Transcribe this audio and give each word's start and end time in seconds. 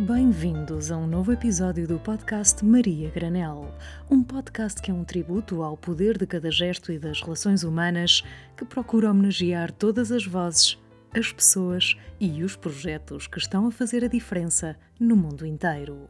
Bem-vindos 0.00 0.90
a 0.90 0.96
um 0.96 1.06
novo 1.06 1.30
episódio 1.30 1.86
do 1.86 1.98
podcast 1.98 2.64
Maria 2.64 3.10
Granel, 3.10 3.70
um 4.10 4.22
podcast 4.22 4.80
que 4.80 4.90
é 4.90 4.94
um 4.94 5.04
tributo 5.04 5.62
ao 5.62 5.76
poder 5.76 6.16
de 6.16 6.26
cada 6.26 6.50
gesto 6.50 6.90
e 6.90 6.98
das 6.98 7.20
relações 7.20 7.64
humanas 7.64 8.24
que 8.56 8.64
procura 8.64 9.10
homenagear 9.10 9.70
todas 9.70 10.10
as 10.10 10.24
vozes, 10.24 10.78
as 11.14 11.30
pessoas 11.30 11.98
e 12.18 12.42
os 12.42 12.56
projetos 12.56 13.26
que 13.26 13.36
estão 13.36 13.66
a 13.66 13.70
fazer 13.70 14.02
a 14.02 14.08
diferença 14.08 14.74
no 14.98 15.14
mundo 15.14 15.44
inteiro. 15.44 16.08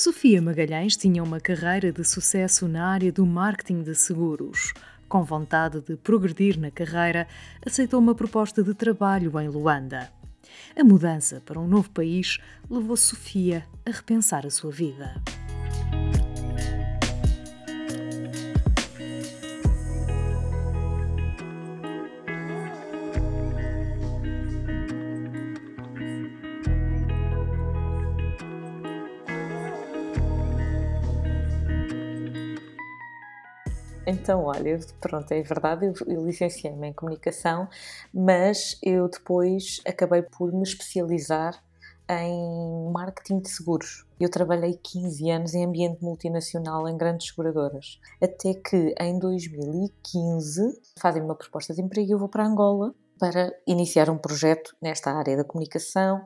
Sofia 0.00 0.40
Magalhães 0.40 0.96
tinha 0.96 1.22
uma 1.22 1.38
carreira 1.38 1.92
de 1.92 2.02
sucesso 2.04 2.66
na 2.66 2.86
área 2.86 3.12
do 3.12 3.26
marketing 3.26 3.82
de 3.82 3.94
seguros. 3.94 4.72
Com 5.06 5.22
vontade 5.22 5.82
de 5.82 5.94
progredir 5.94 6.58
na 6.58 6.70
carreira, 6.70 7.28
aceitou 7.66 8.00
uma 8.00 8.14
proposta 8.14 8.62
de 8.62 8.72
trabalho 8.72 9.38
em 9.38 9.48
Luanda. 9.48 10.10
A 10.74 10.82
mudança 10.82 11.42
para 11.44 11.60
um 11.60 11.68
novo 11.68 11.90
país 11.90 12.38
levou 12.70 12.96
Sofia 12.96 13.66
a 13.84 13.90
repensar 13.90 14.46
a 14.46 14.50
sua 14.50 14.70
vida. 14.70 15.22
Então, 34.10 34.42
olha, 34.42 34.76
pronto, 35.00 35.30
é 35.30 35.40
verdade, 35.40 35.86
eu, 35.86 35.94
eu 36.08 36.26
licenciei-me 36.26 36.88
em 36.88 36.92
comunicação, 36.92 37.68
mas 38.12 38.76
eu 38.82 39.08
depois 39.08 39.80
acabei 39.86 40.20
por 40.22 40.52
me 40.52 40.64
especializar 40.64 41.62
em 42.08 42.90
marketing 42.92 43.38
de 43.38 43.50
seguros. 43.50 44.04
Eu 44.18 44.28
trabalhei 44.28 44.74
15 44.82 45.30
anos 45.30 45.54
em 45.54 45.64
ambiente 45.64 46.02
multinacional 46.02 46.88
em 46.88 46.96
grandes 46.96 47.28
seguradoras, 47.28 48.00
até 48.20 48.52
que 48.54 48.92
em 48.98 49.16
2015 49.16 50.80
fazem 50.98 51.22
uma 51.22 51.36
proposta 51.36 51.72
de 51.72 51.80
emprego 51.80 52.08
e 52.08 52.12
eu 52.12 52.18
vou 52.18 52.28
para 52.28 52.44
Angola 52.44 52.92
para 53.16 53.54
iniciar 53.64 54.10
um 54.10 54.18
projeto 54.18 54.74
nesta 54.82 55.12
área 55.12 55.36
da 55.36 55.44
comunicação, 55.44 56.20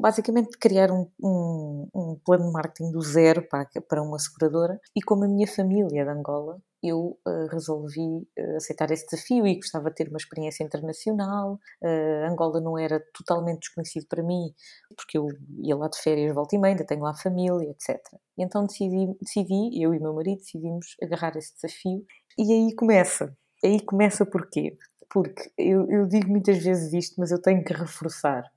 basicamente 0.00 0.56
criar 0.56 0.90
um, 0.90 1.06
um, 1.22 1.88
um, 1.94 2.20
plano 2.24 2.46
de 2.46 2.52
marketing 2.52 2.90
do 2.90 3.02
zero 3.02 3.46
para, 3.46 3.68
para 3.86 4.02
uma 4.02 4.18
seguradora 4.18 4.80
e 4.96 5.02
como 5.02 5.24
a 5.24 5.28
minha 5.28 5.46
família 5.46 6.00
é 6.00 6.04
de 6.04 6.10
Angola 6.10 6.58
eu 6.82 7.18
uh, 7.26 7.46
resolvi 7.50 8.00
uh, 8.00 8.56
aceitar 8.56 8.90
esse 8.90 9.06
desafio 9.06 9.46
e 9.46 9.54
gostava 9.54 9.88
de 9.88 9.94
ter 9.94 10.08
uma 10.08 10.16
experiência 10.16 10.64
internacional. 10.64 11.58
Uh, 11.82 12.26
Angola 12.28 12.60
não 12.60 12.76
era 12.76 12.98
totalmente 13.14 13.60
desconhecido 13.60 14.06
para 14.08 14.22
mim, 14.22 14.52
porque 14.96 15.16
eu 15.16 15.28
ia 15.62 15.76
lá 15.76 15.88
de 15.88 15.98
férias, 15.98 16.34
volta 16.34 16.56
e 16.56 16.58
meia, 16.58 16.72
ainda 16.72 16.84
tenho 16.84 17.02
lá 17.02 17.14
família, 17.14 17.70
etc. 17.70 18.00
E 18.36 18.42
então 18.42 18.66
decidi, 18.66 19.16
decidi, 19.20 19.82
eu 19.82 19.94
e 19.94 20.00
meu 20.00 20.12
marido 20.12 20.38
decidimos 20.38 20.96
agarrar 21.00 21.36
esse 21.36 21.54
desafio 21.54 22.04
e 22.36 22.52
aí 22.52 22.74
começa. 22.74 23.36
Aí 23.64 23.80
começa 23.80 24.26
porquê? 24.26 24.76
Porque 25.08 25.52
eu, 25.56 25.88
eu 25.88 26.06
digo 26.06 26.28
muitas 26.28 26.58
vezes 26.58 26.92
isto, 26.92 27.20
mas 27.20 27.30
eu 27.30 27.40
tenho 27.40 27.62
que 27.62 27.72
reforçar. 27.72 28.50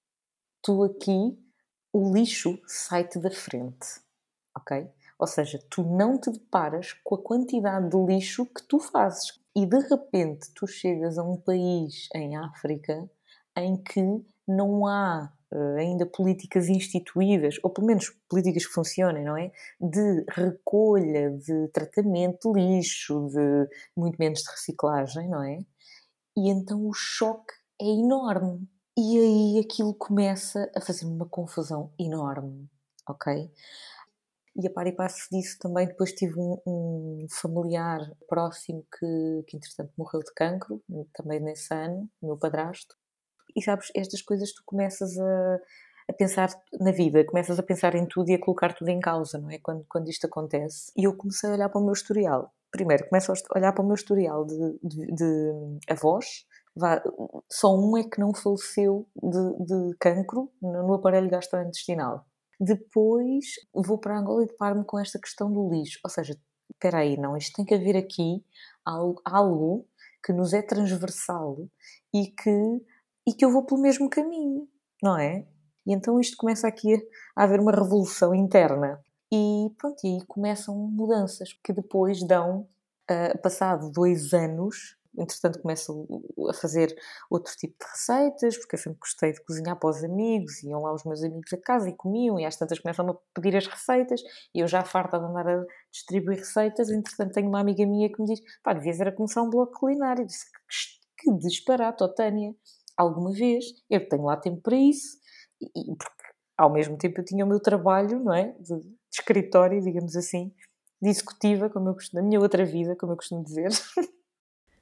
Tu 0.64 0.84
aqui, 0.84 1.38
o 1.94 2.12
lixo 2.14 2.60
sai-te 2.66 3.20
da 3.20 3.30
frente, 3.30 3.86
ok? 4.58 4.90
Ou 5.18 5.28
seja, 5.28 5.60
tu 5.70 5.84
não 5.84 6.20
te 6.20 6.30
deparas 6.32 6.94
com 7.04 7.16
a 7.16 7.22
quantidade 7.22 7.90
de 7.90 7.98
lixo 7.98 8.46
que 8.46 8.64
tu 8.64 8.80
fazes. 8.80 9.40
E 9.56 9.66
de 9.66 9.80
repente 9.80 10.52
tu 10.54 10.68
chegas 10.68 11.18
a 11.18 11.24
um 11.24 11.38
país 11.38 12.10
em 12.14 12.36
África 12.36 13.10
em 13.58 13.78
que 13.78 14.02
não 14.46 14.86
há 14.86 15.32
uh, 15.52 15.78
ainda 15.78 16.06
políticas 16.06 16.68
instituídas, 16.68 17.58
ou 17.64 17.70
pelo 17.70 17.88
menos 17.88 18.10
políticas 18.30 18.66
que 18.66 18.74
funcionem, 18.74 19.24
não 19.24 19.38
é? 19.38 19.52
De 19.80 20.26
recolha, 20.30 21.32
de 21.32 21.70
tratamento 21.70 22.52
de 22.52 22.60
lixo, 22.60 23.28
de 23.30 23.70
muito 23.96 24.18
menos 24.18 24.40
de 24.42 24.52
reciclagem, 24.52 25.30
não 25.30 25.42
é? 25.42 25.60
E 26.38 26.50
então 26.50 26.86
o 26.86 26.94
choque 26.94 27.54
é 27.82 27.86
enorme. 27.86 28.68
E 28.98 29.20
aí 29.20 29.60
aquilo 29.66 29.94
começa 29.94 30.72
a 30.76 30.82
fazer 30.82 31.06
uma 31.06 31.26
confusão 31.26 31.92
enorme, 32.00 32.70
ok? 33.08 33.52
E 34.56 34.68
a 34.68 34.72
par 34.72 34.88
e 34.88 34.94
passo 34.94 35.28
disso 35.32 35.58
também 35.60 35.86
depois 35.86 36.14
tive 36.14 36.40
um, 36.40 36.58
um, 36.66 37.26
familiar 37.30 38.00
próximo 38.28 38.86
que, 38.98 39.44
que 39.48 39.58
entretanto 39.58 39.92
morreu 39.98 40.22
de 40.22 40.34
cancro, 40.34 40.82
também 41.14 41.42
nesse 41.42 41.74
ano, 41.74 42.10
meu 42.22 42.38
padrasto. 42.38 42.96
E 43.56 43.62
sabes, 43.62 43.92
estas 43.94 44.22
coisas 44.22 44.54
tu 44.54 44.62
começas 44.66 45.18
a, 45.18 45.60
a 46.10 46.14
pensar 46.14 46.50
na 46.80 46.92
vida, 46.92 47.26
começas 47.26 47.60
a 47.60 47.64
pensar 47.64 47.96
em 47.96 48.06
tudo 48.08 48.30
e 48.30 48.36
a 48.36 48.40
colocar 48.40 48.74
tudo 48.74 48.90
em 48.90 49.00
causa, 49.00 49.38
não 49.38 49.50
é? 49.52 49.60
Quando, 49.60 49.86
quando 49.90 50.10
isto 50.10 50.26
acontece. 50.26 50.92
E 50.96 51.04
eu 51.06 51.16
comecei 51.18 51.50
a 51.50 51.54
olhar 51.54 51.70
para 51.70 51.82
o 51.82 51.84
meu 51.84 51.94
historial. 51.94 52.54
Primeiro, 52.72 53.08
começo 53.10 53.32
a 53.32 53.58
olhar 53.58 53.74
para 53.74 53.84
o 53.84 53.86
meu 53.86 53.96
historial 53.96 54.46
de, 54.46 54.80
de, 54.84 55.16
de 55.16 55.80
avós, 55.90 56.46
só 57.50 57.76
um 57.76 57.98
é 57.98 58.04
que 58.04 58.20
não 58.20 58.34
faleceu 58.34 59.08
de, 59.16 59.66
de 59.66 59.96
cancro 59.98 60.52
no 60.62 60.94
aparelho 60.94 61.30
gastrointestinal. 61.30 62.26
Depois 62.60 63.46
vou 63.74 63.98
para 63.98 64.18
Angola 64.18 64.44
e 64.44 64.48
deparo-me 64.48 64.86
com 64.86 65.00
esta 65.00 65.20
questão 65.20 65.52
do 65.52 65.70
lixo. 65.70 66.00
Ou 66.04 66.10
seja, 66.10 66.38
espera 66.72 67.00
aí, 67.00 67.18
não, 67.18 67.36
isto 67.38 67.56
tem 67.56 67.66
que 67.66 67.74
haver 67.74 67.98
aqui 67.98 68.44
algo, 68.84 69.22
algo 69.26 69.88
que 70.24 70.34
nos 70.34 70.54
é 70.54 70.62
transversal 70.62 71.58
e 72.14 72.28
que, 72.28 72.82
e 73.28 73.34
que 73.34 73.46
eu 73.46 73.52
vou 73.52 73.66
pelo 73.66 73.82
mesmo 73.82 74.10
caminho, 74.10 74.68
não 75.02 75.18
é? 75.18 75.46
E 75.86 75.94
então 75.94 76.20
isto 76.20 76.38
começa 76.38 76.68
aqui 76.68 76.96
a, 77.36 77.44
haver 77.44 77.60
uma 77.60 77.72
revolução 77.72 78.34
interna. 78.34 79.00
E 79.32 79.70
pronto, 79.78 79.98
e 80.04 80.16
aí 80.16 80.26
começam 80.28 80.76
mudanças 80.76 81.54
que 81.64 81.74
depois 81.74 82.26
dão, 82.26 82.68
uh, 83.10 83.42
passado 83.42 83.92
dois 83.92 84.34
anos, 84.34 84.98
entretanto 85.18 85.62
começo 85.62 86.08
a 86.50 86.54
fazer 86.54 86.96
outro 87.30 87.54
tipo 87.56 87.76
de 87.80 87.92
receitas, 87.92 88.58
porque 88.58 88.76
eu 88.76 88.80
sempre 88.80 89.00
gostei 89.00 89.32
de 89.32 89.44
cozinhar 89.44 89.78
para 89.80 89.90
os 89.90 90.04
amigos, 90.04 90.64
iam 90.64 90.82
lá 90.82 90.94
os 90.94 91.04
meus 91.04 91.24
amigos 91.24 91.52
a 91.54 91.58
casa 91.58 91.90
e 91.90 91.94
comiam, 91.96 92.40
e 92.40 92.46
às 92.46 92.56
tantas 92.56 92.80
começam 92.80 93.10
a 93.10 93.16
pedir 93.34 93.56
as 93.56 93.68
receitas, 93.68 94.22
e 94.54 94.60
eu 94.60 94.68
já 94.68 94.84
farta 94.84 95.20
de 95.20 95.26
andar 95.26 95.48
a 95.48 95.66
distribuir 95.92 96.40
receitas, 96.40 96.90
entretanto 96.90 97.34
tenho 97.34 97.48
uma 97.48 97.60
amiga 97.60 97.86
minha 97.86 98.10
que 98.12 98.22
me 98.22 98.28
diz, 98.28 98.42
pá, 98.64 98.74
devias 98.74 99.00
era 99.00 99.12
começar 99.12 99.42
um 99.42 99.50
blog 99.50 99.72
culinário, 99.72 100.24
eu 100.24 100.28
disse, 100.28 100.46
que 101.18 101.32
disparate, 101.38 102.04
Tânia, 102.16 102.54
alguma 102.98 103.32
vez, 103.32 103.66
eu 103.90 104.08
tenho 104.08 104.24
lá 104.24 104.38
tempo 104.38 104.62
para 104.62 104.76
isso, 104.76 105.18
e, 105.62 105.96
porque 105.96 106.26
ao 106.58 106.72
mesmo 106.72 106.98
tempo 106.98 107.20
eu 107.20 107.26
tinha 107.26 107.46
o 107.46 107.48
meu 107.48 107.60
trabalho, 107.60 108.20
não 108.20 108.34
é, 108.34 108.54
de, 108.60 108.80
de 108.80 108.96
escritório, 109.12 109.82
digamos 109.82 110.16
assim, 110.16 110.54
de 111.02 111.10
executiva, 111.10 111.70
como 111.70 111.90
eu 111.90 111.94
costumo, 111.94 112.22
na 112.22 112.28
minha 112.28 112.40
outra 112.40 112.66
vida, 112.66 112.96
como 112.96 113.14
eu 113.14 113.18
costumo 113.18 113.44
dizer, 113.44 113.70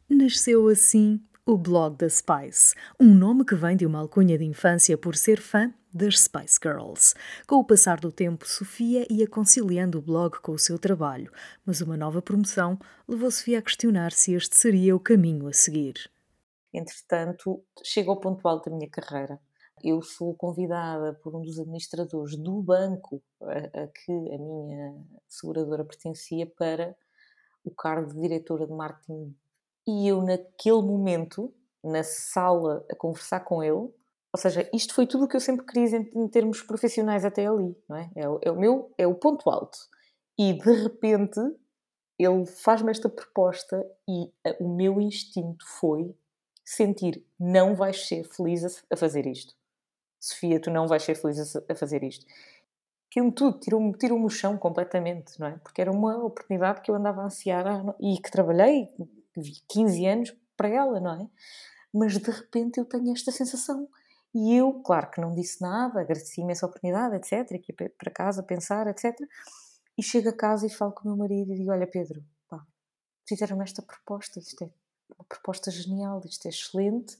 Nasceu 0.09 0.67
assim 0.67 1.21
o 1.45 1.57
blog 1.57 1.97
da 1.97 2.09
Spice, 2.09 2.75
um 2.99 3.13
nome 3.13 3.45
que 3.45 3.55
vem 3.55 3.75
de 3.75 3.85
uma 3.85 3.99
alcunha 3.99 4.37
de 4.37 4.43
infância 4.43 4.97
por 4.97 5.15
ser 5.15 5.41
fã 5.41 5.73
das 5.93 6.19
Spice 6.19 6.59
Girls. 6.61 7.13
Com 7.47 7.55
o 7.55 7.65
passar 7.65 7.99
do 7.99 8.11
tempo, 8.11 8.47
Sofia 8.47 9.05
ia 9.09 9.27
conciliando 9.27 9.99
o 9.99 10.01
blog 10.01 10.39
com 10.41 10.51
o 10.51 10.59
seu 10.59 10.77
trabalho, 10.77 11.31
mas 11.65 11.81
uma 11.81 11.95
nova 11.95 12.21
promoção 12.21 12.77
levou 13.07 13.31
Sofia 13.31 13.59
a 13.59 13.61
questionar 13.61 14.11
se 14.11 14.33
este 14.33 14.57
seria 14.57 14.95
o 14.95 14.99
caminho 14.99 15.47
a 15.47 15.53
seguir. 15.53 15.95
Entretanto, 16.73 17.63
chega 17.83 18.09
ao 18.09 18.19
ponto 18.19 18.45
alto 18.47 18.69
da 18.69 18.75
minha 18.75 18.89
carreira. 18.89 19.39
Eu 19.83 20.01
sou 20.01 20.35
convidada 20.35 21.13
por 21.13 21.35
um 21.35 21.41
dos 21.41 21.59
administradores 21.59 22.37
do 22.37 22.61
banco 22.61 23.21
a, 23.41 23.83
a 23.83 23.87
que 23.87 24.11
a 24.11 24.37
minha 24.37 24.95
seguradora 25.27 25.85
pertencia 25.85 26.45
para 26.57 26.95
o 27.63 27.71
cargo 27.71 28.13
de 28.13 28.21
diretora 28.21 28.67
de 28.67 28.73
marketing 28.73 29.35
e 29.87 30.07
eu, 30.07 30.21
naquele 30.21 30.81
momento, 30.81 31.53
na 31.83 32.03
sala, 32.03 32.85
a 32.89 32.95
conversar 32.95 33.41
com 33.41 33.63
ele, 33.63 33.89
ou 34.33 34.39
seja, 34.39 34.67
isto 34.73 34.95
foi 34.95 35.05
tudo 35.05 35.25
o 35.25 35.27
que 35.27 35.35
eu 35.35 35.41
sempre 35.41 35.65
queria 35.65 35.97
em, 35.97 36.27
termos 36.27 36.61
profissionais 36.63 37.23
até 37.23 37.45
ali, 37.45 37.77
não 37.87 37.95
é? 37.95 38.09
É 38.15 38.27
o, 38.27 38.39
é 38.41 38.51
o 38.51 38.59
meu, 38.59 38.91
é 38.97 39.05
o 39.05 39.13
ponto 39.13 39.47
alto. 39.49 39.77
E 40.37 40.53
de 40.53 40.71
repente 40.83 41.39
ele 42.17 42.45
faz-me 42.45 42.89
esta 42.89 43.07
proposta 43.09 43.85
e 44.09 44.31
o 44.59 44.69
meu 44.69 44.99
instinto 44.99 45.65
foi 45.79 46.15
sentir 46.65 47.23
não 47.39 47.75
vais 47.75 48.07
ser 48.07 48.23
feliz 48.23 48.83
a, 48.89 48.97
fazer 48.97 49.27
isto. 49.27 49.53
Sofia, 50.19 50.59
tu 50.59 50.71
não 50.71 50.87
vais 50.87 51.03
ser 51.03 51.15
feliz 51.15 51.55
a, 51.55 51.75
fazer 51.75 52.03
isto. 52.03 52.25
Caiu-me 53.13 53.31
tudo, 53.31 53.59
tirou-me 53.59 53.93
tirou 53.97 54.23
o 54.23 54.29
chão 54.29 54.57
completamente, 54.57 55.39
não 55.39 55.47
é? 55.47 55.57
Porque 55.57 55.81
era 55.81 55.91
uma 55.91 56.17
oportunidade 56.23 56.81
que 56.81 56.89
eu 56.89 56.95
andava 56.95 57.21
a 57.21 57.25
ansiar 57.25 57.65
e 57.99 58.17
que 58.19 58.31
trabalhei 58.31 58.89
15 59.67 60.05
anos 60.05 60.35
para 60.55 60.69
ela, 60.69 60.99
não 60.99 61.21
é? 61.21 61.29
Mas 61.93 62.17
de 62.17 62.31
repente 62.31 62.79
eu 62.79 62.85
tenho 62.85 63.11
esta 63.11 63.31
sensação. 63.31 63.87
E 64.33 64.55
eu, 64.55 64.73
claro 64.81 65.11
que 65.11 65.21
não 65.21 65.33
disse 65.33 65.61
nada, 65.61 66.01
agradeci 66.01 66.41
imensa 66.41 66.65
oportunidade, 66.65 67.15
etc. 67.15 67.53
Aqui 67.53 67.71
para 67.71 68.11
casa 68.11 68.41
pensar, 68.41 68.87
etc. 68.87 69.15
E 69.97 70.01
chego 70.01 70.29
a 70.29 70.33
casa 70.33 70.65
e 70.65 70.69
falo 70.69 70.91
com 70.91 71.03
o 71.03 71.07
meu 71.11 71.17
marido 71.17 71.53
e 71.53 71.57
digo: 71.57 71.71
Olha, 71.71 71.85
Pedro, 71.85 72.23
fizeram 73.27 73.61
esta 73.61 73.81
proposta, 73.81 74.39
isto 74.39 74.63
é 74.63 74.69
uma 75.17 75.25
proposta 75.25 75.71
genial, 75.71 76.21
isto 76.25 76.45
é 76.45 76.49
excelente. 76.49 77.17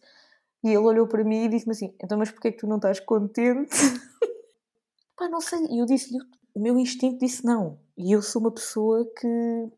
E 0.64 0.70
ele 0.70 0.78
olhou 0.78 1.08
para 1.08 1.24
mim 1.24 1.46
e 1.46 1.50
disse-me 1.50 1.74
assim: 1.74 1.96
Então, 2.02 2.18
mas 2.18 2.32
porquê 2.32 2.50
é 2.50 2.52
que 2.52 2.60
tu 2.60 2.68
não 2.68 2.78
estás 2.78 3.00
contente? 3.00 3.70
Pá, 5.18 5.28
não 5.30 5.42
sei. 5.42 5.66
E 5.70 5.80
eu 5.80 5.86
disse-lhe: 5.86 6.20
O 6.54 6.60
meu 6.60 6.78
instinto 6.78 7.20
disse 7.20 7.46
não. 7.46 7.80
E 7.98 8.12
eu 8.12 8.22
sou 8.22 8.42
uma 8.42 8.52
pessoa 8.52 9.06
que. 9.20 9.72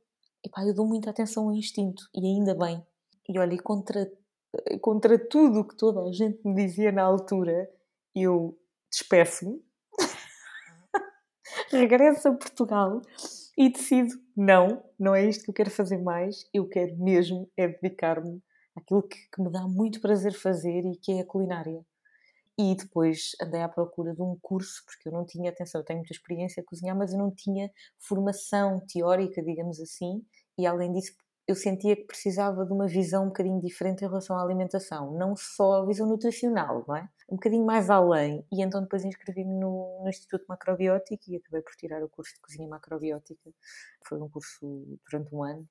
Epá, 0.46 0.64
eu 0.64 0.76
dou 0.76 0.86
muita 0.88 1.10
atenção 1.10 1.46
ao 1.46 1.56
instinto. 1.56 2.04
E 2.14 2.24
ainda 2.24 2.54
bem. 2.54 2.86
E 3.28 3.40
olha, 3.40 3.58
contra, 3.64 4.12
contra 4.80 5.18
tudo 5.18 5.62
o 5.62 5.68
que 5.68 5.76
toda 5.76 6.02
a 6.02 6.12
gente 6.12 6.40
me 6.46 6.54
dizia 6.54 6.92
na 6.92 7.02
altura, 7.02 7.68
eu 8.16 8.56
despeço-me, 8.92 9.60
regresso 11.72 12.28
a 12.28 12.34
Portugal 12.34 13.02
e 13.58 13.72
decido: 13.72 14.14
não, 14.38 14.84
não 15.00 15.16
é 15.16 15.28
isto 15.28 15.46
que 15.46 15.50
eu 15.50 15.56
quero 15.56 15.72
fazer 15.72 15.98
mais. 15.98 16.48
Eu 16.54 16.70
quero 16.70 16.96
mesmo 16.98 17.50
é 17.58 17.68
dedicar-me 17.68 18.40
àquilo 18.76 19.02
que, 19.02 19.18
que 19.34 19.42
me 19.42 19.52
dá 19.52 19.68
muito 19.68 20.00
prazer 20.00 20.34
fazer 20.34 20.86
e 20.86 20.96
que 20.96 21.14
é 21.14 21.22
a 21.22 21.26
culinária. 21.26 21.84
E 22.58 22.74
depois 22.76 23.32
andei 23.42 23.62
à 23.62 23.68
procura 23.68 24.14
de 24.14 24.22
um 24.22 24.38
curso, 24.42 24.84
porque 24.86 25.10
eu 25.10 25.12
não 25.12 25.26
tinha, 25.26 25.50
atenção, 25.50 25.82
eu 25.82 25.86
tenho 25.86 26.00
muita 26.00 26.14
experiência 26.14 26.62
a 26.62 26.66
cozinhar, 26.66 26.96
mas 26.96 27.12
eu 27.12 27.20
não 27.20 27.30
tinha 27.30 27.70
formação 28.00 28.80
teórica, 28.88 29.44
digamos 29.44 29.80
assim, 29.82 30.26
e 30.58 30.66
além 30.66 30.94
disso 30.94 31.14
eu 31.48 31.56
sentia 31.56 31.96
que 31.96 32.06
precisava 32.06 32.66
de 32.66 32.74
uma 32.74 32.88
visão 32.88 33.26
um 33.26 33.28
bocadinho 33.28 33.62
diferente 33.62 34.04
em 34.04 34.08
relação 34.08 34.36
à 34.38 34.42
alimentação, 34.42 35.12
não 35.12 35.36
só 35.36 35.84
a 35.84 35.86
visão 35.86 36.08
nutricional, 36.08 36.84
não 36.88 36.96
é? 36.96 37.08
Um 37.30 37.36
bocadinho 37.36 37.66
mais 37.66 37.90
além. 37.90 38.44
E 38.52 38.64
então 38.64 38.82
depois 38.82 39.06
inscrevi-me 39.06 39.54
no, 39.54 40.02
no, 40.02 40.10
Instituto 40.10 40.46
Macrobiótico 40.48 41.24
e 41.28 41.36
acabei 41.36 41.62
por 41.62 41.76
tirar 41.76 42.04
o 42.04 42.10
curso 42.10 42.34
de 42.34 42.40
cozinha 42.40 42.68
macrobiótica. 42.68 43.52
Foi 44.08 44.20
um 44.20 44.30
curso 44.30 45.00
durante 45.10 45.36
um 45.36 45.44
ano. 45.44 45.68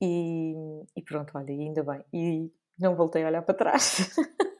E, 0.00 0.54
e 0.96 1.02
pronto, 1.02 1.32
olha, 1.36 1.50
ainda 1.50 1.82
bem. 1.82 2.04
E 2.12 2.52
não 2.78 2.94
voltei 2.94 3.24
a 3.24 3.28
olhar 3.28 3.42
para 3.42 3.54
trás. 3.54 4.14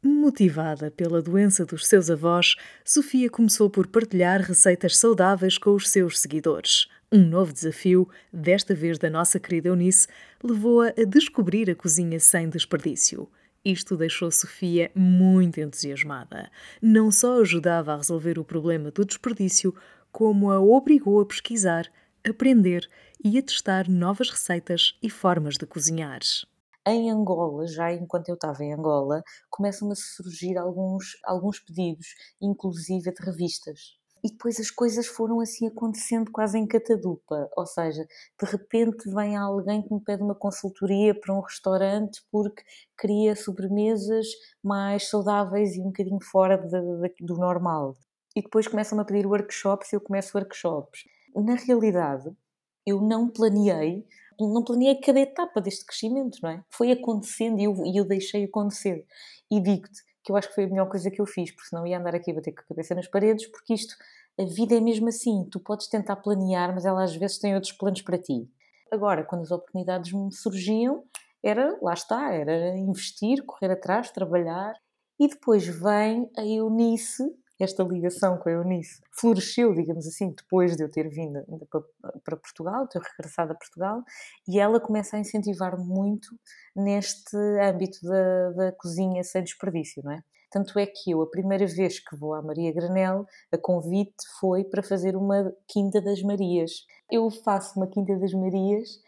Motivada 0.00 0.92
pela 0.92 1.20
doença 1.20 1.66
dos 1.66 1.84
seus 1.84 2.08
avós, 2.08 2.54
Sofia 2.84 3.28
começou 3.28 3.68
por 3.68 3.88
partilhar 3.88 4.40
receitas 4.40 4.96
saudáveis 4.96 5.58
com 5.58 5.74
os 5.74 5.88
seus 5.88 6.20
seguidores. 6.20 6.86
Um 7.10 7.26
novo 7.26 7.52
desafio, 7.52 8.08
desta 8.32 8.76
vez 8.76 8.96
da 8.96 9.10
nossa 9.10 9.40
querida 9.40 9.68
Eunice, 9.68 10.06
levou-a 10.40 10.90
a 10.90 11.04
descobrir 11.04 11.68
a 11.68 11.74
cozinha 11.74 12.20
sem 12.20 12.48
desperdício. 12.48 13.28
Isto 13.64 13.96
deixou 13.96 14.30
Sofia 14.30 14.88
muito 14.94 15.58
entusiasmada. 15.58 16.48
Não 16.80 17.10
só 17.10 17.40
ajudava 17.40 17.92
a 17.92 17.96
resolver 17.96 18.38
o 18.38 18.44
problema 18.44 18.92
do 18.92 19.04
desperdício, 19.04 19.74
como 20.12 20.52
a 20.52 20.60
obrigou 20.60 21.20
a 21.20 21.26
pesquisar, 21.26 21.90
aprender 22.24 22.88
e 23.24 23.36
a 23.36 23.42
testar 23.42 23.88
novas 23.88 24.30
receitas 24.30 24.96
e 25.02 25.10
formas 25.10 25.56
de 25.56 25.66
cozinhar 25.66 26.20
em 26.90 27.10
Angola, 27.10 27.66
já 27.66 27.92
enquanto 27.92 28.28
eu 28.28 28.34
estava 28.34 28.64
em 28.64 28.72
Angola, 28.72 29.22
começam 29.50 29.90
a 29.90 29.94
surgir 29.94 30.56
alguns, 30.56 31.18
alguns 31.24 31.58
pedidos, 31.58 32.06
inclusive 32.40 33.12
de 33.12 33.24
revistas. 33.24 33.98
E 34.22 34.30
depois 34.30 34.58
as 34.58 34.70
coisas 34.70 35.06
foram 35.06 35.40
assim 35.40 35.68
acontecendo 35.68 36.30
quase 36.30 36.58
em 36.58 36.66
catadupa, 36.66 37.48
ou 37.56 37.66
seja, 37.66 38.04
de 38.04 38.50
repente 38.50 39.08
vem 39.10 39.36
alguém 39.36 39.82
que 39.82 39.94
me 39.94 40.00
pede 40.00 40.22
uma 40.22 40.34
consultoria 40.34 41.14
para 41.18 41.34
um 41.34 41.40
restaurante 41.40 42.20
porque 42.30 42.62
queria 42.98 43.36
sobremesas 43.36 44.26
mais 44.62 45.08
saudáveis 45.08 45.76
e 45.76 45.80
um 45.80 45.86
bocadinho 45.86 46.18
fora 46.20 46.58
de, 46.58 46.68
de, 46.68 47.24
do 47.24 47.36
normal. 47.36 47.94
E 48.34 48.42
depois 48.42 48.66
começam 48.66 48.98
a 48.98 49.04
pedir 49.04 49.26
workshops 49.26 49.92
e 49.92 49.96
eu 49.96 50.00
começo 50.00 50.36
workshops. 50.36 51.04
Na 51.34 51.54
realidade, 51.54 52.28
eu 52.84 53.00
não 53.00 53.28
planeei 53.28 54.04
não 54.46 54.62
planeei 54.62 54.94
cada 55.00 55.20
etapa 55.20 55.60
deste 55.60 55.84
crescimento, 55.84 56.38
não 56.42 56.50
é? 56.50 56.64
Foi 56.70 56.92
acontecendo 56.92 57.58
e 57.58 57.64
eu, 57.64 57.74
e 57.84 57.96
eu 57.96 58.04
deixei 58.04 58.44
acontecer. 58.44 59.04
E 59.50 59.60
digo-te 59.60 60.02
que 60.22 60.30
eu 60.30 60.36
acho 60.36 60.48
que 60.48 60.54
foi 60.54 60.64
a 60.64 60.68
melhor 60.68 60.88
coisa 60.88 61.10
que 61.10 61.20
eu 61.20 61.26
fiz, 61.26 61.50
porque 61.50 61.68
senão 61.68 61.86
ia 61.86 61.98
andar 61.98 62.14
aqui 62.14 62.30
a 62.30 62.34
bater 62.34 62.52
com 62.52 62.60
a 62.60 62.64
cabeça 62.64 62.94
nas 62.94 63.08
paredes, 63.08 63.46
porque 63.46 63.74
isto, 63.74 63.94
a 64.38 64.44
vida 64.44 64.76
é 64.76 64.80
mesmo 64.80 65.08
assim. 65.08 65.48
Tu 65.50 65.58
podes 65.58 65.88
tentar 65.88 66.16
planear, 66.16 66.72
mas 66.74 66.84
ela 66.84 67.02
às 67.02 67.16
vezes 67.16 67.38
tem 67.38 67.54
outros 67.54 67.72
planos 67.72 68.02
para 68.02 68.18
ti. 68.18 68.48
Agora, 68.92 69.24
quando 69.24 69.42
as 69.42 69.50
oportunidades 69.50 70.12
me 70.12 70.32
surgiam, 70.32 71.04
era, 71.42 71.78
lá 71.82 71.94
está, 71.94 72.32
era 72.32 72.76
investir, 72.76 73.44
correr 73.44 73.72
atrás, 73.72 74.10
trabalhar. 74.10 74.74
E 75.18 75.28
depois 75.28 75.66
vem 75.66 76.30
a 76.36 76.44
Eunice, 76.44 77.24
esta 77.58 77.82
ligação 77.82 78.38
com 78.38 78.48
a 78.48 78.52
Eunice 78.52 79.00
floresceu, 79.12 79.74
digamos 79.74 80.06
assim, 80.06 80.30
depois 80.30 80.76
de 80.76 80.82
eu 80.82 80.90
ter 80.90 81.08
vindo 81.08 81.40
para 82.24 82.36
Portugal, 82.36 82.86
ter 82.86 83.00
regressado 83.00 83.52
a 83.52 83.54
Portugal, 83.54 84.02
e 84.46 84.58
ela 84.58 84.80
começa 84.80 85.16
a 85.16 85.20
incentivar 85.20 85.78
muito 85.78 86.28
neste 86.74 87.36
âmbito 87.60 87.98
da, 88.02 88.50
da 88.50 88.72
cozinha 88.72 89.22
sem 89.24 89.42
desperdício, 89.42 90.02
não 90.04 90.12
é? 90.12 90.22
Tanto 90.50 90.78
é 90.78 90.86
que 90.86 91.10
eu, 91.10 91.20
a 91.20 91.30
primeira 91.30 91.66
vez 91.66 92.00
que 92.00 92.16
vou 92.16 92.32
à 92.32 92.40
Maria 92.40 92.72
Granel, 92.72 93.26
a 93.52 93.58
convite 93.58 94.14
foi 94.40 94.64
para 94.64 94.82
fazer 94.82 95.14
uma 95.14 95.52
Quinta 95.66 96.00
das 96.00 96.22
Marias. 96.22 96.86
Eu 97.10 97.30
faço 97.30 97.78
uma 97.78 97.86
Quinta 97.86 98.16
das 98.16 98.32
Marias 98.32 98.98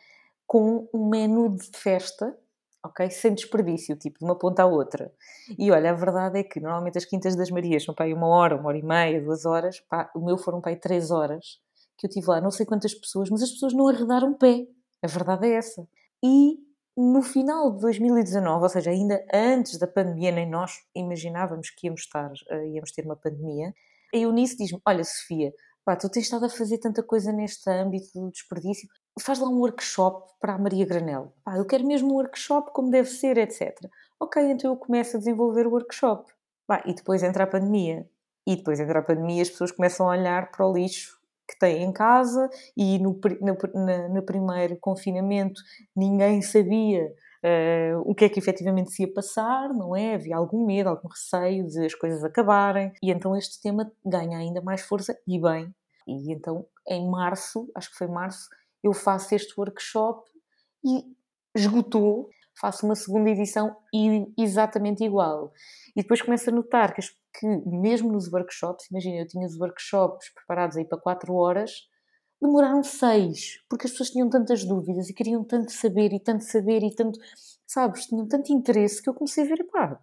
com 0.46 0.86
um 0.92 1.08
menu 1.08 1.56
de 1.56 1.70
festa 1.78 2.36
ok? 2.82 3.10
Sem 3.10 3.34
desperdício, 3.34 3.96
tipo, 3.96 4.18
de 4.18 4.24
uma 4.24 4.38
ponta 4.38 4.62
à 4.62 4.66
outra. 4.66 5.12
E 5.58 5.70
olha, 5.70 5.90
a 5.90 5.94
verdade 5.94 6.38
é 6.38 6.42
que 6.42 6.60
normalmente 6.60 6.98
as 6.98 7.04
Quintas 7.04 7.36
das 7.36 7.50
Marias 7.50 7.84
são 7.84 7.94
para 7.94 8.06
aí 8.06 8.14
uma 8.14 8.28
hora, 8.28 8.56
uma 8.56 8.68
hora 8.68 8.78
e 8.78 8.82
meia, 8.82 9.22
duas 9.22 9.44
horas, 9.44 9.80
pá, 9.80 10.10
o 10.14 10.24
meu 10.24 10.38
foram 10.38 10.60
para 10.60 10.72
aí 10.72 10.76
três 10.76 11.10
horas, 11.10 11.60
que 11.98 12.06
eu 12.06 12.10
tive 12.10 12.26
lá 12.28 12.40
não 12.40 12.50
sei 12.50 12.64
quantas 12.64 12.94
pessoas, 12.94 13.28
mas 13.30 13.42
as 13.42 13.50
pessoas 13.50 13.72
não 13.72 13.88
arredaram 13.88 14.34
pé. 14.34 14.66
A 15.02 15.06
verdade 15.06 15.46
é 15.46 15.54
essa. 15.54 15.86
E 16.22 16.58
no 16.96 17.22
final 17.22 17.72
de 17.72 17.80
2019, 17.80 18.62
ou 18.62 18.68
seja, 18.68 18.90
ainda 18.90 19.24
antes 19.32 19.78
da 19.78 19.86
pandemia, 19.86 20.32
nem 20.32 20.48
nós 20.48 20.72
imaginávamos 20.94 21.70
que 21.70 21.86
íamos 21.86 22.02
estar, 22.02 22.30
uh, 22.30 22.66
íamos 22.66 22.92
ter 22.92 23.04
uma 23.04 23.16
pandemia, 23.16 23.72
a 24.12 24.16
Eunice 24.16 24.56
diz-me, 24.56 24.80
olha 24.84 25.04
Sofia, 25.04 25.52
pá, 25.84 25.96
tu 25.96 26.10
tens 26.10 26.24
estado 26.24 26.46
a 26.46 26.50
fazer 26.50 26.78
tanta 26.78 27.02
coisa 27.02 27.32
neste 27.32 27.70
âmbito 27.70 28.08
do 28.14 28.30
desperdício, 28.30 28.88
faz 29.18 29.38
lá 29.38 29.48
um 29.48 29.58
workshop 29.58 30.30
para 30.40 30.54
a 30.54 30.58
Maria 30.58 30.86
Granel. 30.86 31.32
Pá, 31.44 31.56
eu 31.56 31.66
quero 31.66 31.86
mesmo 31.86 32.12
um 32.12 32.16
workshop 32.16 32.72
como 32.72 32.90
deve 32.90 33.08
ser, 33.08 33.38
etc. 33.38 33.76
Ok, 34.18 34.42
então 34.42 34.70
eu 34.70 34.76
começo 34.76 35.16
a 35.16 35.18
desenvolver 35.18 35.66
o 35.66 35.70
workshop. 35.70 36.32
Pá, 36.66 36.82
e 36.86 36.94
depois 36.94 37.22
entra 37.22 37.44
a 37.44 37.46
pandemia. 37.46 38.08
E 38.46 38.56
depois 38.56 38.80
entra 38.80 39.00
a 39.00 39.02
pandemia 39.02 39.42
as 39.42 39.50
pessoas 39.50 39.72
começam 39.72 40.08
a 40.08 40.12
olhar 40.12 40.50
para 40.50 40.66
o 40.66 40.72
lixo 40.72 41.20
que 41.48 41.58
têm 41.58 41.82
em 41.82 41.92
casa 41.92 42.48
e 42.76 42.98
no, 42.98 43.18
no, 43.40 44.14
no 44.14 44.22
primeiro 44.22 44.76
confinamento 44.80 45.60
ninguém 45.96 46.40
sabia 46.42 47.04
uh, 47.44 48.00
o 48.04 48.14
que 48.14 48.24
é 48.24 48.28
que 48.28 48.38
efetivamente 48.38 48.92
se 48.92 49.02
ia 49.02 49.12
passar, 49.12 49.68
não 49.70 49.96
é? 49.96 50.14
Havia 50.14 50.36
algum 50.36 50.64
medo, 50.64 50.88
algum 50.88 51.08
receio 51.08 51.66
de 51.66 51.84
as 51.84 51.94
coisas 51.94 52.22
acabarem 52.22 52.92
e 53.02 53.10
então 53.10 53.36
este 53.36 53.60
tema 53.60 53.90
ganha 54.04 54.38
ainda 54.38 54.62
mais 54.62 54.82
força 54.82 55.18
e 55.26 55.40
bem. 55.40 55.74
E 56.06 56.32
então 56.32 56.66
em 56.88 57.08
março, 57.10 57.70
acho 57.74 57.90
que 57.90 57.96
foi 57.96 58.06
março, 58.06 58.48
eu 58.82 58.92
faço 58.92 59.34
este 59.34 59.54
workshop 59.58 60.28
e 60.84 61.04
esgotou, 61.54 62.28
faço 62.58 62.86
uma 62.86 62.94
segunda 62.94 63.30
edição 63.30 63.76
exatamente 64.38 65.04
igual. 65.04 65.52
E 65.96 66.02
depois 66.02 66.22
começo 66.22 66.50
a 66.50 66.52
notar 66.52 66.94
que, 66.94 67.00
que 67.38 67.46
mesmo 67.46 68.12
nos 68.12 68.32
workshops, 68.32 68.90
imagina, 68.90 69.18
eu 69.18 69.26
tinha 69.26 69.46
os 69.46 69.58
workshops 69.58 70.32
preparados 70.34 70.76
aí 70.76 70.84
para 70.84 70.98
4 70.98 71.34
horas, 71.34 71.88
demoraram 72.40 72.82
6, 72.82 73.64
porque 73.68 73.86
as 73.86 73.92
pessoas 73.92 74.10
tinham 74.10 74.30
tantas 74.30 74.64
dúvidas 74.64 75.08
e 75.08 75.14
queriam 75.14 75.44
tanto 75.44 75.72
saber 75.72 76.12
e 76.12 76.20
tanto 76.20 76.44
saber 76.44 76.82
e 76.82 76.94
tanto, 76.94 77.18
sabes, 77.66 78.06
tinham 78.06 78.26
tanto 78.26 78.52
interesse 78.52 79.02
que 79.02 79.10
eu 79.10 79.14
comecei 79.14 79.44
a 79.44 79.48
ver, 79.48 79.64
pá, 79.64 80.00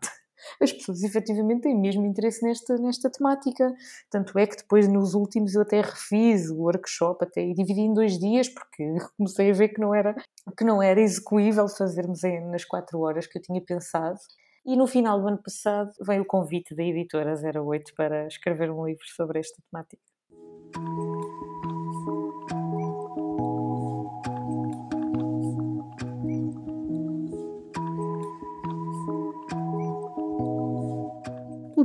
as 0.61 0.71
pessoas 0.71 1.03
efetivamente 1.03 1.61
têm 1.61 1.79
mesmo 1.79 2.05
interesse 2.05 2.43
nesta, 2.43 2.75
nesta 2.77 3.09
temática. 3.09 3.73
Tanto 4.09 4.37
é 4.37 4.45
que 4.45 4.57
depois, 4.57 4.87
nos 4.87 5.13
últimos, 5.13 5.55
eu 5.55 5.61
até 5.61 5.81
refiz 5.81 6.49
o 6.49 6.57
workshop 6.57 7.25
até, 7.25 7.41
e 7.41 7.53
dividi 7.53 7.81
em 7.81 7.93
dois 7.93 8.17
dias, 8.19 8.49
porque 8.49 8.95
comecei 9.17 9.51
a 9.51 9.53
ver 9.53 9.69
que 9.69 9.81
não 9.81 9.93
era, 9.93 10.15
que 10.57 10.63
não 10.63 10.81
era 10.81 11.01
execuível 11.01 11.67
fazermos 11.67 12.21
nas 12.51 12.65
quatro 12.65 12.99
horas 12.99 13.27
que 13.27 13.37
eu 13.37 13.41
tinha 13.41 13.61
pensado. 13.61 14.19
E 14.65 14.75
no 14.75 14.85
final 14.85 15.21
do 15.21 15.27
ano 15.29 15.41
passado 15.41 15.91
veio 16.05 16.23
o 16.23 16.25
convite 16.25 16.75
da 16.75 16.83
editora 16.83 17.33
08 17.33 17.93
para 17.95 18.27
escrever 18.27 18.69
um 18.69 18.85
livro 18.85 19.05
sobre 19.15 19.39
esta 19.39 19.61
temática. 19.71 20.03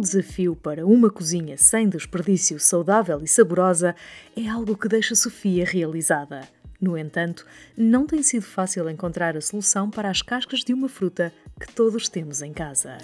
Desafio 0.03 0.57
para 0.57 0.85
uma 0.85 1.09
cozinha 1.09 1.57
sem 1.57 1.89
desperdício 1.89 2.59
saudável 2.59 3.21
e 3.23 3.29
saborosa 3.29 3.95
é 4.37 4.49
algo 4.49 4.77
que 4.77 4.89
deixa 4.89 5.15
Sofia 5.15 5.65
realizada. 5.65 6.43
No 6.81 6.99
entanto, 6.99 7.47
não 7.77 8.05
tem 8.05 8.23
sido 8.23 8.45
fácil 8.45 8.91
encontrar 8.91 9.37
a 9.37 9.41
solução 9.41 9.89
para 9.89 10.11
as 10.11 10.21
cascas 10.21 10.61
de 10.61 10.75
uma 10.75 10.89
fruta 10.89 11.33
que 11.61 11.73
todos 11.73 12.09
temos 12.09 12.43
em 12.43 12.53
casa. 12.53 12.99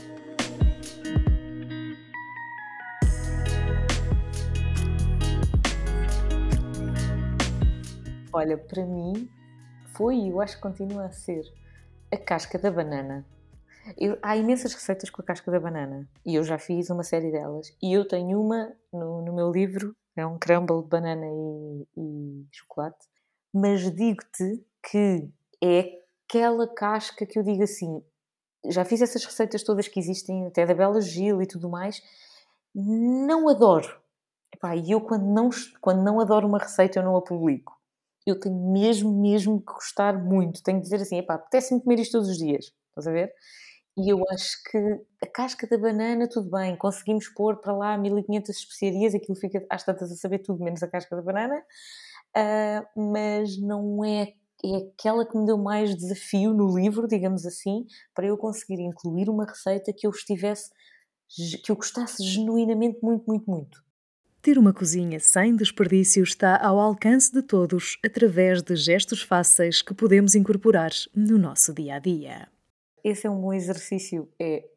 Olha, 8.33 8.59
para 8.59 8.85
mim 8.85 9.28
foi 9.95 10.17
e 10.17 10.31
eu 10.31 10.40
acho 10.40 10.57
que 10.57 10.62
continua 10.62 11.07
a 11.07 11.12
ser 11.12 11.45
a 12.11 12.17
casca 12.17 12.59
da 12.59 12.71
banana. 12.71 13.25
Eu, 13.97 14.18
há 14.23 14.37
imensas 14.37 14.75
receitas 14.75 15.11
com 15.11 15.23
a 15.23 15.25
casca 15.25 15.50
da 15.50 15.61
banana 15.61 16.09
e 16.25 16.35
eu 16.35 16.45
já 16.45 16.59
fiz 16.59 16.90
uma 16.90 17.02
série 17.02 17.30
delas. 17.30 17.75
E 17.83 17.92
eu 17.92 18.07
tenho 18.07 18.40
uma 18.40 18.73
no, 18.92 19.23
no 19.23 19.33
meu 19.33 19.50
livro, 19.50 19.95
é 20.16 20.26
um 20.26 20.38
crumble 20.38 20.83
de 20.83 20.88
banana 20.88 21.26
e, 21.26 21.87
e 21.97 22.47
chocolate. 22.52 23.07
Mas 23.52 23.80
digo-te 23.95 24.64
que 24.83 25.28
é 25.62 25.99
aquela 26.26 26.66
casca 26.66 27.25
que 27.25 27.38
eu 27.38 27.42
digo 27.42 27.62
assim: 27.62 28.02
já 28.66 28.85
fiz 28.85 29.00
essas 29.00 29.25
receitas 29.25 29.62
todas 29.62 29.88
que 29.88 29.99
existem, 29.99 30.47
até 30.47 30.66
da 30.66 30.75
Bela 30.75 31.00
Gil 31.00 31.40
e 31.40 31.47
tudo 31.47 31.68
mais, 31.68 32.02
não 32.75 33.49
adoro. 33.49 34.00
E 34.85 34.90
eu, 34.90 35.00
quando 35.00 35.25
não, 35.26 35.50
quando 35.80 36.02
não 36.02 36.21
adoro 36.21 36.47
uma 36.47 36.59
receita, 36.59 36.99
eu 36.99 37.04
não 37.04 37.16
a 37.16 37.23
publico. 37.23 37.78
Eu 38.26 38.38
tenho 38.38 38.73
mesmo, 38.73 39.12
mesmo 39.21 39.61
que 39.61 39.73
gostar 39.73 40.12
muito. 40.23 40.62
Tenho 40.62 40.78
que 40.78 40.85
dizer 40.85 41.00
assim: 41.00 41.18
epá, 41.18 41.35
apetece-me 41.35 41.80
comer 41.80 42.00
isto 42.00 42.12
todos 42.12 42.28
os 42.28 42.37
dias. 42.37 42.73
Estás 42.88 43.07
a 43.07 43.12
ver? 43.12 43.33
E 43.99 44.11
eu 44.11 44.25
acho 44.31 44.62
que 44.71 44.78
a 45.21 45.26
casca 45.26 45.67
da 45.67 45.76
banana, 45.76 46.28
tudo 46.28 46.49
bem, 46.49 46.76
conseguimos 46.76 47.26
pôr 47.28 47.57
para 47.57 47.76
lá 47.76 47.99
1500 47.99 48.50
especiarias, 48.50 49.12
aquilo 49.12 49.37
fica 49.37 49.67
às 49.69 49.83
tantas 49.83 50.12
a 50.12 50.14
saber 50.14 50.38
tudo, 50.38 50.62
menos 50.62 50.81
a 50.85 50.88
casca 50.88 51.17
da 51.17 51.23
banana, 51.23 51.61
uh, 52.37 53.12
mas 53.12 53.59
não 53.59 54.05
é, 54.05 54.35
é 54.64 54.76
aquela 54.76 55.26
que 55.26 55.37
me 55.37 55.45
deu 55.45 55.59
mais 55.59 55.97
desafio 55.97 56.55
no 56.55 56.78
livro, 56.78 57.09
digamos 57.09 57.45
assim, 57.45 57.87
para 58.14 58.28
eu 58.28 58.38
conseguir 58.38 58.81
incluir 58.81 59.28
uma 59.28 59.45
receita 59.45 59.93
que 59.93 60.07
eu 60.07 60.12
estivesse, 60.12 60.71
que 61.64 61.73
eu 61.73 61.75
gostasse 61.75 62.23
genuinamente 62.23 63.00
muito, 63.02 63.25
muito, 63.26 63.50
muito. 63.50 63.83
Ter 64.40 64.59
uma 64.59 64.73
cozinha 64.73 65.19
sem 65.19 65.57
desperdício 65.57 66.23
está 66.23 66.57
ao 66.64 66.78
alcance 66.78 67.33
de 67.33 67.43
todos 67.43 67.99
através 68.05 68.62
de 68.62 68.76
gestos 68.76 69.23
fáceis 69.23 69.83
que 69.83 69.93
podemos 69.93 70.37
incorporar 70.37 70.93
no 71.12 71.37
nosso 71.37 71.75
dia 71.75 71.97
a 71.97 71.99
dia 71.99 72.49
esse 73.05 73.26
é 73.26 73.31
um 73.31 73.40
bom 73.40 73.52
exercício, 73.52 74.33
é 74.38 74.69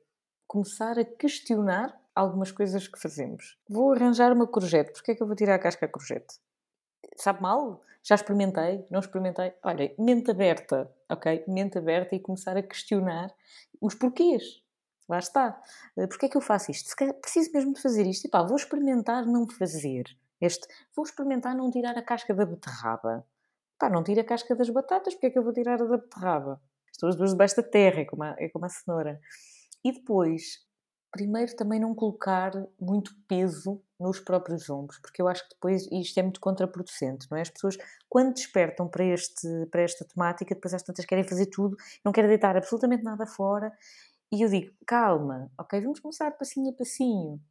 começar 0.48 0.98
a 1.00 1.06
questionar 1.06 2.00
algumas 2.16 2.52
coisas 2.52 2.88
que 2.88 3.00
fazemos. 3.00 3.58
Vou 3.70 3.94
arranjar 3.94 4.34
uma 4.34 4.48
courgette, 4.48 4.92
porquê 4.92 5.12
é 5.12 5.16
que 5.16 5.24
eu 5.24 5.28
vou 5.28 5.36
tirar 5.36 5.56
a 5.56 5.60
casca 5.60 5.88
da 5.88 5.92
courgette? 5.92 6.40
Sabe 7.16 7.42
mal? 7.42 7.82
Já 8.04 8.16
experimentei? 8.16 8.86
Não 8.90 9.00
experimentei? 9.00 9.54
Olha, 9.64 9.94
mente 9.98 10.32
aberta, 10.32 10.92
ok? 11.10 11.44
Mente 11.48 11.78
aberta 11.78 12.16
e 12.16 12.20
começar 12.20 12.58
a 12.58 12.64
questionar 12.64 13.32
os 13.80 13.96
porquês. 13.96 14.62
Lá 15.08 15.20
está. 15.20 15.62
Eh, 15.98 16.08
porquê 16.08 16.26
é 16.26 16.30
que 16.30 16.38
eu 16.38 16.42
faço 16.42 16.72
isto? 16.72 16.90
Se 16.90 17.14
preciso 17.14 17.52
mesmo 17.54 17.74
de 17.74 17.82
fazer 17.82 18.08
isto. 18.08 18.26
E 18.26 18.30
pá, 18.30 18.44
vou 18.44 18.56
experimentar 18.56 19.26
não 19.26 19.48
fazer. 19.48 20.06
Este, 20.40 20.68
vou 20.96 21.06
experimentar 21.06 21.56
não 21.56 21.70
tirar 21.70 21.98
a 21.98 22.02
casca 22.02 22.34
da 22.34 22.46
beterraba. 22.46 23.26
Pá, 23.78 23.90
não 23.90 24.04
tira 24.04 24.22
a 24.22 24.24
casca 24.24 24.56
das 24.56 24.70
batatas, 24.70 25.14
porque 25.14 25.28
é 25.28 25.30
que 25.30 25.38
eu 25.38 25.44
vou 25.44 25.54
tirar 25.54 25.82
a 25.82 25.86
da 25.86 25.98
beterraba? 25.98 26.62
Estão 27.02 27.10
as 27.10 27.16
duas 27.16 27.32
debaixo 27.32 27.56
da 27.56 27.64
terra, 27.64 28.02
é 28.02 28.06
como, 28.06 28.24
a, 28.24 28.36
é 28.38 28.48
como 28.48 28.64
a 28.64 28.70
cenoura. 28.70 29.20
E 29.84 29.92
depois, 29.92 30.60
primeiro 31.12 31.56
também 31.56 31.80
não 31.80 31.96
colocar 31.96 32.52
muito 32.80 33.16
peso 33.28 33.82
nos 34.00 34.20
próprios 34.20 34.70
ombros, 34.70 35.00
porque 35.00 35.20
eu 35.20 35.28
acho 35.28 35.42
que 35.44 35.56
depois 35.56 35.88
isto 35.92 36.20
é 36.20 36.22
muito 36.22 36.40
contraproducente, 36.40 37.26
não 37.32 37.40
é? 37.40 37.42
As 37.42 37.50
pessoas, 37.50 37.76
quando 38.08 38.36
despertam 38.36 38.88
para, 38.88 39.04
este, 39.04 39.48
para 39.72 39.82
esta 39.82 40.06
temática, 40.06 40.54
depois 40.54 40.76
às 40.76 40.84
tantas 40.84 41.04
querem 41.04 41.24
fazer 41.24 41.48
tudo, 41.48 41.76
não 42.06 42.12
querem 42.12 42.30
deitar 42.30 42.56
absolutamente 42.56 43.04
nada 43.04 43.26
fora. 43.26 43.76
E 44.32 44.44
eu 44.44 44.50
digo, 44.50 44.72
calma, 44.86 45.52
ok, 45.58 45.82
vamos 45.82 46.00
começar 46.00 46.30
passinho 46.38 46.70
a 46.70 46.74
passinho. 46.74 47.42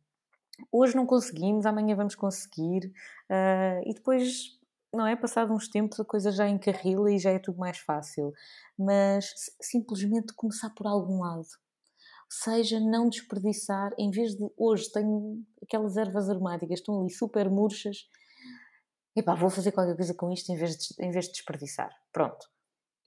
Hoje 0.71 0.95
não 0.95 1.07
conseguimos, 1.07 1.66
amanhã 1.66 1.97
vamos 1.97 2.14
conseguir. 2.14 2.92
Uh, 3.28 3.83
e 3.85 3.95
depois 3.95 4.60
não 4.92 5.06
é? 5.06 5.14
Passado 5.16 5.52
uns 5.52 5.68
tempos 5.68 6.00
a 6.00 6.04
coisa 6.04 6.30
já 6.30 6.49
encarrila 6.49 7.11
e 7.12 7.18
já 7.18 7.30
é 7.30 7.38
tudo 7.38 7.59
mais 7.59 7.78
fácil. 7.78 8.32
Mas 8.78 9.32
simplesmente 9.61 10.35
começar 10.35 10.70
por 10.70 10.87
algum 10.87 11.20
lado. 11.20 11.47
Seja 12.28 12.78
não 12.78 13.09
desperdiçar, 13.09 13.92
em 13.99 14.11
vez 14.11 14.37
de 14.37 14.49
hoje 14.56 14.90
tenho 14.92 15.44
aquelas 15.62 15.97
ervas 15.97 16.30
aromáticas, 16.30 16.78
estão 16.78 17.00
ali 17.00 17.11
super 17.11 17.50
murchas, 17.50 18.09
epá, 19.16 19.35
vou 19.35 19.50
fazer 19.50 19.73
qualquer 19.73 19.97
coisa 19.97 20.14
com 20.14 20.30
isto 20.30 20.50
em 20.52 20.56
vez 20.56 20.76
de, 20.76 20.94
em 21.04 21.11
vez 21.11 21.26
de 21.26 21.32
desperdiçar. 21.32 21.90
Pronto. 22.12 22.47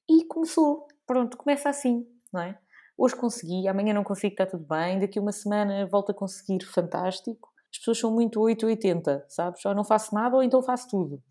E 0.10 0.26
começou. 0.26 0.88
Pronto, 1.08 1.38
começa 1.38 1.70
assim, 1.70 2.06
não 2.34 2.42
é? 2.42 2.60
Hoje 2.98 3.16
consegui, 3.16 3.68
amanhã 3.68 3.94
não 3.94 4.04
consigo, 4.04 4.34
está 4.34 4.46
tudo 4.46 4.66
bem, 4.66 5.00
daqui 5.00 5.20
uma 5.20 5.32
semana 5.32 5.88
volto 5.88 6.12
a 6.12 6.14
conseguir, 6.16 6.64
fantástico. 6.66 7.52
As 7.72 7.80
pessoas 7.80 8.00
são 8.00 8.12
muito 8.12 8.40
880, 8.40 9.26
sabes? 9.30 9.66
Ou 9.66 9.74
não 9.74 9.84
faço 9.84 10.14
nada 10.14 10.36
ou 10.36 10.44
então 10.44 10.62
faço 10.62 10.90
tudo. 10.90 11.24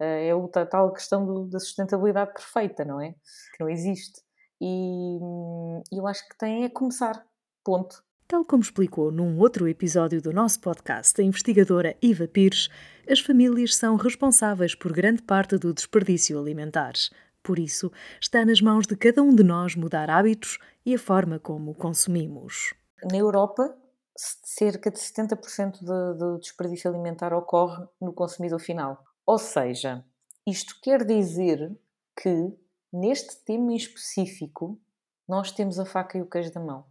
Eh, 0.00 0.28
é 0.28 0.34
o 0.34 0.48
tal 0.48 0.92
questão 0.92 1.24
do, 1.24 1.46
da 1.46 1.58
sustentabilidade 1.58 2.32
perfeita, 2.32 2.84
não 2.84 3.00
é? 3.00 3.12
Que 3.54 3.60
não 3.60 3.68
existe. 3.68 4.20
E 4.60 5.18
hum, 5.20 5.82
eu 5.92 6.06
acho 6.06 6.28
que 6.28 6.36
tem 6.38 6.64
é 6.64 6.68
começar. 6.68 7.24
Ponto. 7.64 8.02
Tal 8.26 8.44
como 8.44 8.62
explicou 8.62 9.12
num 9.12 9.38
outro 9.38 9.68
episódio 9.68 10.20
do 10.20 10.32
nosso 10.32 10.60
podcast 10.60 11.20
a 11.20 11.24
investigadora 11.24 11.96
Iva 12.00 12.26
Pires, 12.26 12.68
as 13.08 13.20
famílias 13.20 13.76
são 13.76 13.96
responsáveis 13.96 14.74
por 14.74 14.92
grande 14.92 15.22
parte 15.22 15.58
do 15.58 15.74
desperdício 15.74 16.38
alimentar. 16.38 16.94
Por 17.42 17.58
isso, 17.58 17.92
está 18.18 18.44
nas 18.44 18.62
mãos 18.62 18.86
de 18.86 18.96
cada 18.96 19.22
um 19.22 19.34
de 19.34 19.42
nós 19.42 19.76
mudar 19.76 20.08
hábitos 20.08 20.58
e 20.86 20.94
a 20.94 20.98
forma 20.98 21.38
como 21.38 21.74
consumimos. 21.74 22.72
Na 23.04 23.18
Europa, 23.18 23.76
cerca 24.16 24.90
de 24.90 24.98
70% 24.98 25.80
do 26.16 26.38
desperdício 26.38 26.90
alimentar 26.90 27.34
ocorre 27.34 27.86
no 28.00 28.14
consumidor 28.14 28.60
final. 28.60 29.04
Ou 29.26 29.38
seja, 29.38 30.04
isto 30.46 30.78
quer 30.82 31.04
dizer 31.04 31.74
que 32.20 32.52
neste 32.92 33.42
tema 33.44 33.72
em 33.72 33.76
específico 33.76 34.78
nós 35.26 35.50
temos 35.50 35.78
a 35.78 35.86
faca 35.86 36.18
e 36.18 36.22
o 36.22 36.28
queijo 36.28 36.52
da 36.52 36.60
mão. 36.60 36.84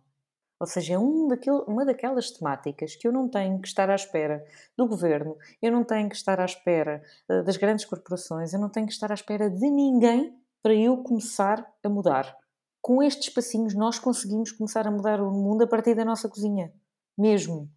Ou 0.60 0.66
seja, 0.66 0.94
é 0.94 0.98
um 0.98 1.28
uma 1.68 1.86
daquelas 1.86 2.32
temáticas 2.32 2.96
que 2.96 3.08
eu 3.08 3.12
não 3.12 3.30
tenho 3.30 3.60
que 3.60 3.68
estar 3.68 3.90
à 3.90 3.96
espera 3.96 4.44
do 4.78 4.88
governo, 4.88 5.38
eu 5.62 5.72
não 5.72 5.84
tenho 5.84 6.10
que 6.10 6.16
estar 6.16 6.40
à 6.40 6.46
espera 6.46 7.04
uh, 7.30 7.44
das 7.44 7.58
grandes 7.58 7.86
corporações, 7.86 8.54
eu 8.54 8.60
não 8.60 8.70
tenho 8.70 8.88
que 8.88 8.94
estar 8.94 9.12
à 9.12 9.14
espera 9.14 9.50
de 9.50 9.70
ninguém 9.70 10.36
para 10.62 10.74
eu 10.74 11.04
começar 11.04 11.70
a 11.84 11.90
mudar. 11.90 12.36
Com 12.82 13.04
estes 13.04 13.30
passinhos, 13.30 13.76
nós 13.76 14.00
conseguimos 14.00 14.52
começar 14.52 14.88
a 14.88 14.92
mudar 14.92 15.22
o 15.22 15.32
mundo 15.32 15.64
a 15.64 15.68
partir 15.68 15.96
da 15.96 16.06
nossa 16.06 16.28
cozinha. 16.28 16.74
Mesmo. 17.18 17.70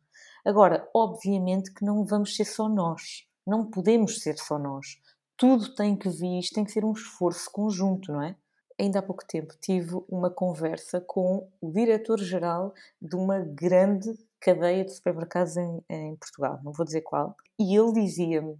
Agora, 0.44 0.88
obviamente 0.94 1.75
que 1.75 1.84
não 1.84 2.04
vamos 2.04 2.36
ser 2.36 2.44
só 2.44 2.68
nós. 2.68 3.26
Não 3.46 3.70
podemos 3.70 4.20
ser 4.20 4.38
só 4.38 4.58
nós. 4.58 5.00
Tudo 5.36 5.74
tem 5.74 5.96
que 5.96 6.08
vir, 6.08 6.38
isto 6.38 6.54
tem 6.54 6.64
que 6.64 6.72
ser 6.72 6.84
um 6.84 6.92
esforço 6.92 7.50
conjunto, 7.52 8.12
não 8.12 8.22
é? 8.22 8.36
Ainda 8.78 8.98
há 8.98 9.02
pouco 9.02 9.26
tempo 9.26 9.54
tive 9.60 9.96
uma 10.08 10.30
conversa 10.30 11.00
com 11.00 11.48
o 11.60 11.70
diretor-geral 11.70 12.74
de 13.00 13.16
uma 13.16 13.38
grande 13.38 14.12
cadeia 14.40 14.84
de 14.84 14.92
supermercados 14.92 15.56
em, 15.56 15.82
em 15.88 16.16
Portugal, 16.16 16.60
não 16.62 16.72
vou 16.72 16.84
dizer 16.84 17.00
qual, 17.00 17.34
e 17.58 17.74
ele 17.74 17.92
dizia-me: 17.92 18.58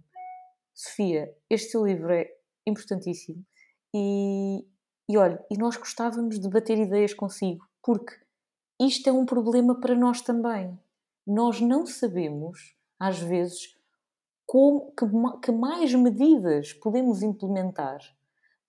Sofia, 0.73 1.33
este 1.49 1.71
seu 1.71 1.85
livro 1.85 2.11
é 2.11 2.31
importantíssimo 2.65 3.45
e, 3.93 4.65
e 5.09 5.17
olha, 5.17 5.43
e 5.49 5.57
nós 5.57 5.77
gostávamos 5.77 6.39
de 6.39 6.49
bater 6.49 6.77
ideias 6.77 7.13
consigo, 7.13 7.65
porque 7.81 8.13
isto 8.79 9.07
é 9.09 9.11
um 9.11 9.25
problema 9.25 9.79
para 9.79 9.95
nós 9.95 10.21
também. 10.21 10.77
Nós 11.25 11.59
não 11.61 11.85
sabemos, 11.85 12.75
às 12.99 13.19
vezes, 13.19 13.76
como, 14.47 14.93
que, 14.97 15.05
que 15.43 15.51
mais 15.51 15.93
medidas 15.93 16.73
podemos 16.73 17.21
implementar 17.21 17.99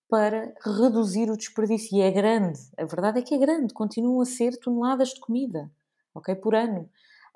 para 0.09 0.53
reduzir 0.61 1.31
o 1.31 1.37
desperdício. 1.37 1.97
E 1.97 2.01
é 2.01 2.11
grande, 2.11 2.59
a 2.77 2.85
verdade 2.85 3.19
é 3.19 3.21
que 3.21 3.33
é 3.33 3.37
grande, 3.37 3.73
continuam 3.73 4.21
a 4.21 4.25
ser 4.25 4.59
toneladas 4.59 5.09
de 5.09 5.19
comida, 5.21 5.71
ok, 6.13 6.35
por 6.35 6.53
ano. 6.53 6.89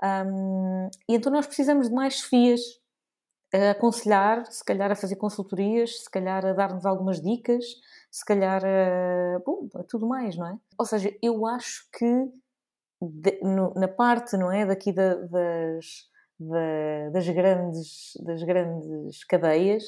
Um, 0.04 0.90
e 1.08 1.16
então 1.16 1.32
nós 1.32 1.48
precisamos 1.48 1.88
de 1.88 1.96
mais 1.96 2.20
Sofias 2.20 2.60
a 3.54 3.72
aconselhar, 3.72 4.46
se 4.52 4.66
calhar 4.66 4.92
a 4.92 4.96
fazer 4.96 5.16
consultorias, 5.16 6.04
se 6.04 6.10
calhar 6.10 6.46
a 6.46 6.54
dar-nos 6.54 6.86
algumas 6.86 7.22
dicas, 7.22 7.64
se 8.12 8.26
calhar 8.26 8.62
a, 8.66 9.40
bom, 9.46 9.70
a 9.76 9.84
tudo 9.84 10.08
mais, 10.08 10.36
não 10.36 10.48
é? 10.48 10.58
Ou 10.78 10.86
seja, 10.86 11.16
eu 11.22 11.46
acho 11.46 11.88
que 11.98 12.32
de, 13.00 13.40
no, 13.44 13.74
na 13.76 13.88
parte, 13.88 14.36
não 14.36 14.52
é, 14.52 14.66
daqui 14.66 14.92
da, 14.92 15.14
das 15.16 16.12
da, 16.40 17.10
das, 17.12 17.28
grandes, 17.30 18.14
das 18.24 18.44
grandes 18.44 19.24
cadeias, 19.24 19.84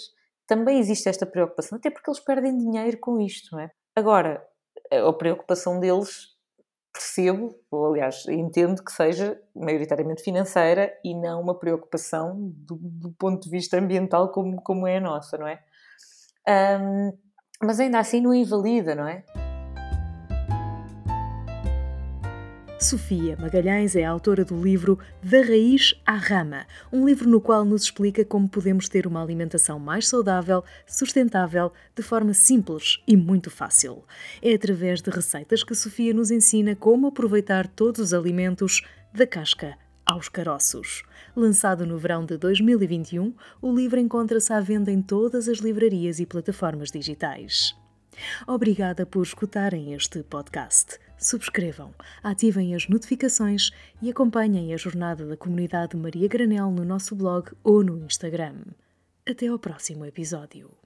também 0.48 0.80
existe 0.80 1.10
esta 1.10 1.26
preocupação, 1.26 1.78
até 1.78 1.90
porque 1.90 2.10
eles 2.10 2.20
perdem 2.20 2.58
dinheiro 2.58 2.98
com 3.00 3.20
isto, 3.20 3.56
não 3.56 3.60
é? 3.62 3.72
Agora, 3.96 4.46
a 4.92 5.14
preocupação 5.14 5.80
deles, 5.80 6.36
percebo, 6.94 7.56
ou 7.72 7.88
aliás, 7.88 8.26
entendo 8.28 8.84
que 8.84 8.92
seja 8.92 9.40
maioritariamente 9.56 10.24
financeira 10.24 10.94
e 11.04 11.14
não 11.14 11.42
uma 11.42 11.58
preocupação 11.58 12.54
do, 12.56 12.78
do 12.82 13.12
ponto 13.14 13.44
de 13.44 13.50
vista 13.50 13.78
ambiental 13.78 14.32
como, 14.32 14.62
como 14.62 14.88
é 14.88 14.98
a 14.98 15.02
nossa, 15.02 15.38
não 15.38 15.48
é? 15.48 15.60
Um, 16.48 17.18
mas 17.62 17.80
ainda 17.80 18.00
assim 18.00 18.22
não 18.22 18.34
invalida, 18.34 18.94
não 18.94 19.08
é? 19.08 19.24
Sofia 22.80 23.38
Magalhães 23.40 23.96
é 23.96 24.04
autora 24.04 24.44
do 24.44 24.62
livro 24.62 25.00
Da 25.24 25.38
Raiz 25.38 25.96
à 26.06 26.16
Rama, 26.16 26.66
um 26.92 27.06
livro 27.06 27.28
no 27.30 27.40
qual 27.40 27.64
nos 27.64 27.84
explica 27.84 28.26
como 28.26 28.50
podemos 28.50 28.90
ter 28.90 29.08
uma 29.08 29.24
alimentação 29.24 29.80
mais 29.80 30.10
saudável, 30.10 30.62
sustentável, 30.86 31.72
de 31.96 32.04
forma 32.04 32.34
simples 32.34 33.02
e 33.08 33.16
muito 33.16 33.50
fácil. 33.50 34.04
É 34.42 34.54
através 34.54 35.02
de 35.02 35.10
receitas 35.10 35.64
que 35.64 35.74
Sofia 35.74 36.14
nos 36.14 36.32
ensina 36.32 36.76
como 36.76 37.08
aproveitar 37.08 37.66
todos 37.66 38.02
os 38.02 38.14
alimentos, 38.14 38.82
da 39.14 39.26
casca 39.26 39.78
aos 40.06 40.28
caroços. 40.28 41.04
Lançado 41.34 41.86
no 41.86 41.98
verão 41.98 42.26
de 42.26 42.38
2021, 42.38 43.34
o 43.62 43.74
livro 43.74 44.00
encontra-se 44.00 44.52
à 44.52 44.60
venda 44.60 44.92
em 44.92 45.02
todas 45.02 45.48
as 45.48 45.60
livrarias 45.60 46.20
e 46.20 46.26
plataformas 46.26 46.92
digitais. 46.92 47.74
Obrigada 48.46 49.06
por 49.06 49.24
escutarem 49.24 49.94
este 49.94 50.22
podcast. 50.24 51.00
Subscrevam, 51.18 51.94
ativem 52.22 52.76
as 52.76 52.88
notificações 52.88 53.72
e 54.02 54.10
acompanhem 54.10 54.74
a 54.74 54.78
jornada 54.78 55.26
da 55.26 55.38
comunidade 55.38 55.96
Maria 55.96 56.28
Granel 56.28 56.72
no 56.72 56.84
nosso 56.84 57.16
blog 57.16 57.52
ou 57.64 57.84
no 57.84 58.06
Instagram. 58.06 58.64
Até 59.28 59.48
ao 59.48 59.58
próximo 59.58 60.06
episódio. 60.06 60.85